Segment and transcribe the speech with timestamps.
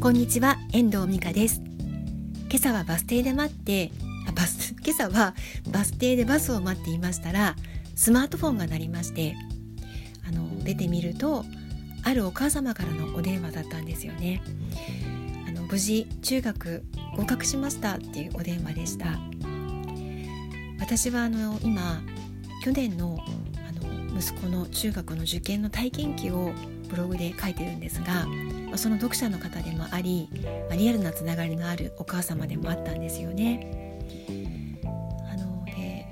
[0.00, 1.60] こんにちは遠藤美香です。
[2.48, 3.90] 今朝はバス停で待って
[4.26, 5.34] あバス 今朝は
[5.70, 7.54] バス停でバスを待っていましたら
[7.96, 9.36] スマートフォンが鳴りまして
[10.26, 11.44] あの出てみると
[12.02, 14.40] あるお母様からのお電話だったんですよね。
[15.46, 16.82] あの無事中学
[17.18, 19.20] 合格しましたっていうお電話でした。
[20.78, 22.02] 私はあの今
[22.64, 23.18] 去年の
[23.68, 26.54] あの息子の中学の受験の体験記を
[26.90, 28.26] ブログで書いてるんですが、
[28.76, 30.28] その読者の方でもあり、
[30.76, 33.98] リアルなつながりのあるお母様でもあったんですよね。
[35.30, 36.06] あので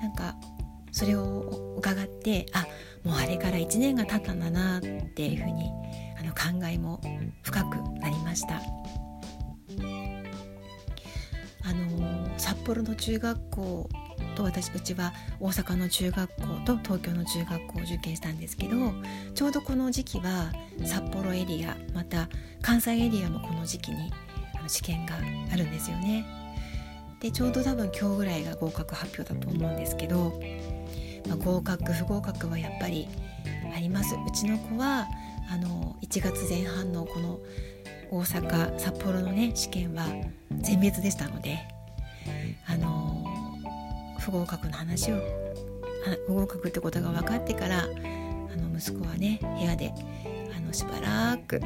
[0.00, 0.34] なんか
[0.92, 2.66] それを伺ってあ
[3.04, 5.70] もうあれから1年が経ったんだなっていうふうに
[6.18, 7.00] あの考えも
[7.42, 8.60] 深くなりました。
[11.66, 13.88] あの札幌の中学校
[14.34, 18.92] と私うちは大阪の中学校と東京の中学校を受験したんですけど
[19.34, 20.52] ちょうどこの時期は
[20.84, 22.28] 札幌エリアまた
[22.62, 24.12] 関西エリアもこの時期に
[24.66, 25.14] 試験が
[25.52, 26.26] あるんですよね。
[27.20, 30.38] でちょうど多分今日ぐらいが合格発表だと思うんですけど、
[31.26, 33.08] まあ、合格不合格はやっぱり
[33.74, 34.14] あります。
[34.14, 35.08] うちの子は
[35.50, 37.40] あの1月前半のこの
[38.10, 40.06] 大阪札幌のね試験は
[40.60, 41.58] 全滅でしたので
[44.24, 45.16] 不合格の話を
[46.26, 47.86] 不合格ってことが分かってからあ
[48.56, 49.92] の息子はね部屋で
[50.56, 51.60] あのしばらく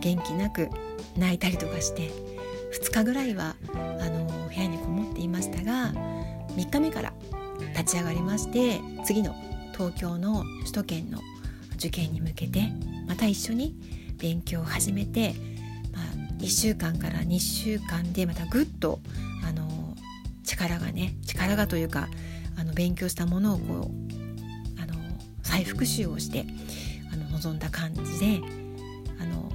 [0.00, 0.68] 元気なく
[1.16, 2.10] 泣いたりとかして
[2.80, 3.56] 2日ぐらいは
[4.00, 5.92] あの部屋にこもっていましたが
[6.56, 7.12] 3日目から
[7.74, 9.34] 立ち上がりまして次の
[9.72, 11.20] 東京の首都圏の
[11.76, 12.72] 受験に向けて
[13.06, 13.74] また一緒に
[14.18, 15.34] 勉強を始めて、
[15.92, 16.04] まあ、
[16.42, 19.00] 1週間から2週間でまたぐっと
[19.46, 19.65] あの
[20.46, 22.08] 力がね力がというか
[22.56, 24.94] あの勉強したものをこうあの
[25.42, 26.46] 再復習をして
[27.12, 28.40] あの望んだ感じで
[29.20, 29.52] あの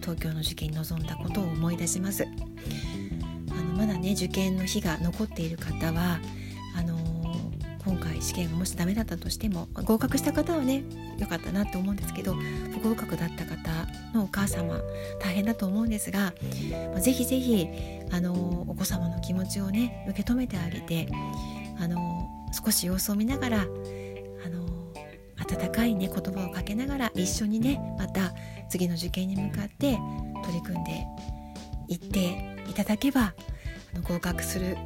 [0.00, 2.26] 東京の受験に臨んだことを思い出します。
[3.50, 6.20] あのまだね受験の日が残っている方は
[7.88, 10.84] 今回試験がもしダメだったとしても合格した方はね
[11.16, 13.70] 良かったなって思うんですけど不合格だった方
[14.12, 14.78] のお母様
[15.18, 16.34] 大変だと思うんですが、
[16.92, 17.66] まあ、ぜひぜひ
[18.10, 21.08] あのお子様の気持ちをね受け止めてあげて
[21.80, 24.92] あの少し様子を見ながらあの
[25.38, 28.34] 温かいね言葉をかけながら一緒にねまた
[28.68, 29.98] 次の受験に向かって
[30.44, 31.06] 取り組んで
[31.88, 33.32] いっていただけば
[34.02, 34.76] 合格する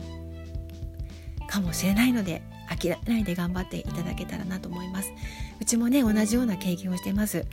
[1.48, 2.42] かもしれないので
[2.76, 5.12] 諦めないで頑張っていただけたらなと思います。
[5.60, 7.44] うちもね同じような経験をしてます。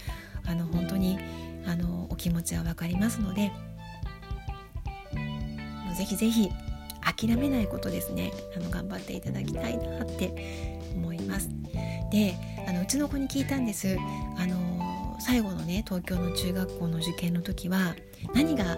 [0.45, 1.19] あの本当に
[1.65, 3.51] あのお気持ちは分かりますので
[5.85, 6.49] もうぜひぜひ
[7.01, 8.31] 諦めないことですね。
[8.55, 11.49] あの頑張っていただきたいなって思います。
[12.11, 12.35] で
[12.67, 13.97] あのうちの子に聞いたんです。
[14.37, 17.95] あの最後のね東京の中学校の受験の時は
[18.33, 18.77] 何が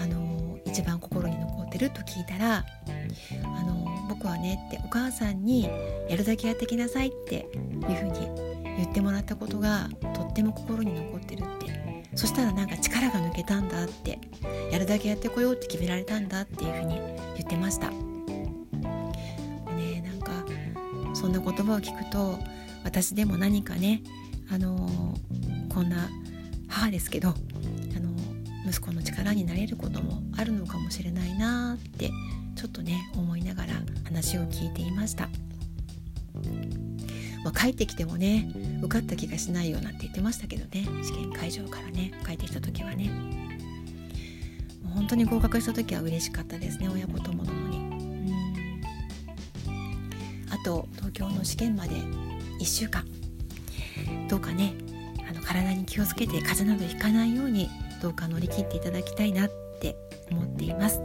[0.00, 2.64] あの一番心に残ってると聞いたら
[4.08, 5.68] 僕はねってお母さんに
[6.08, 7.46] やるだけやってきなさいっていう
[7.80, 8.20] ふうに
[8.76, 11.66] 言ってもらったことがとっても心に残ってるって。
[12.16, 14.18] そしたらなんか力が抜けたんだって
[14.72, 16.98] やるだけやってこようって決められたんだっていうふうに
[17.36, 17.90] 言ってました。
[17.90, 18.00] ね
[20.00, 20.30] なんか
[21.14, 22.38] そんな言葉を聞くと
[22.84, 24.02] 私でも何かね
[24.50, 26.08] あのー、こんな
[26.68, 27.32] 母ですけどあ
[28.00, 28.15] の
[28.66, 32.10] 息子の力になれることもあるのかもしれないなって
[32.56, 35.28] ちょっとね思いながら話を聞いていました、
[37.44, 38.50] まあ、帰ってきてもね
[38.82, 40.86] 受かった気がしないよなんて言ってましたけどね。
[41.02, 43.10] 試験会場からね帰ってきた時はね。
[44.82, 47.86] もう本当に合格した時は嬉しかったですね親子ともどもに
[50.50, 51.94] あと東京の試験まで
[52.60, 53.04] 1週間。
[54.28, 54.74] どうかね
[55.28, 59.96] あの体に気をつけて風邪などひかないようにどうか乗り切っていただきたいなって
[60.30, 61.00] 思っています。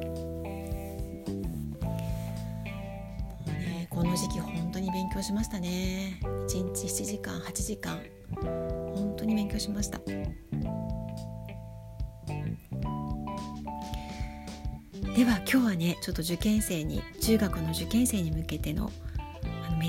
[3.45, 6.19] ねこの時期本当に勉強しましたね。
[6.23, 7.99] 1日7時間8時間。
[8.93, 9.99] 本当に勉強しました。
[15.15, 18.89] では今日はねちょっと受験生に中学の受験生に向けての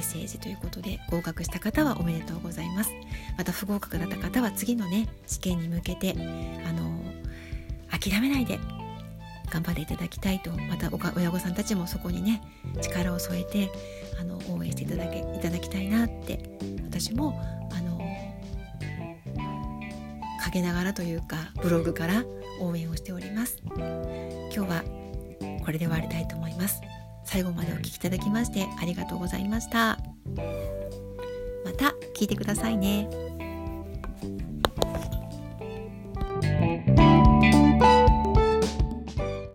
[0.02, 2.90] ッセージということで合格した方はおめでとうございます。
[3.38, 6.14] また不合格だった方は次のね試験に向けて
[6.66, 7.02] あの
[7.90, 8.58] 諦めないで
[9.50, 12.42] 頑張っていただきたいとまた親御さんたちもそこにね
[12.80, 13.70] 力を添えて
[14.20, 17.40] あの応援していただけいただきたいなって私も
[17.72, 18.00] あの
[20.44, 22.24] 陰ながらというかブログから
[22.60, 23.58] 応援をしております。
[23.64, 24.84] 今日は
[25.64, 26.80] これで終わりたいと思います。
[27.24, 29.98] 最後までお聴きいただきましてありがとうございました。
[31.64, 33.08] また聞いてくださいね。